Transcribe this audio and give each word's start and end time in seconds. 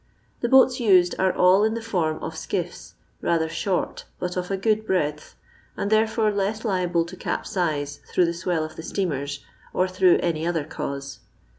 The 0.39 0.49
boats 0.49 0.79
used 0.79 1.13
are 1.19 1.31
all 1.31 1.63
in 1.63 1.75
the 1.75 1.79
form 1.83 2.17
of 2.23 2.33
skitf:*, 2.33 2.93
rather 3.21 3.47
short, 3.47 4.05
but 4.17 4.35
of 4.35 4.49
a 4.49 4.57
good 4.57 4.83
breadth, 4.83 5.35
and 5.77 5.91
therefore 5.91 6.31
less 6.31 6.65
liable 6.65 7.05
to 7.05 7.15
capsize 7.15 7.99
through 8.11 8.25
the 8.25 8.33
swell 8.33 8.63
of 8.63 8.75
the 8.77 8.81
steamers, 8.81 9.45
or 9.75 9.87
through 9.87 10.17
any 10.23 10.47
other 10.47 10.63
cause. 10.63 11.19